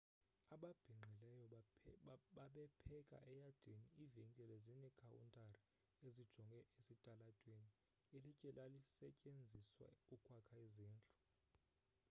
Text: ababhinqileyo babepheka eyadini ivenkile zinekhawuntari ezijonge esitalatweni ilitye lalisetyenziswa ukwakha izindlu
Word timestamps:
ababhinqileyo 0.53 1.45
babepheka 2.35 3.17
eyadini 3.29 3.87
ivenkile 4.03 4.55
zinekhawuntari 4.65 5.55
ezijonge 6.07 6.59
esitalatweni 6.79 7.69
ilitye 8.17 8.49
lalisetyenziswa 8.57 9.87
ukwakha 10.15 10.57
izindlu 10.67 11.07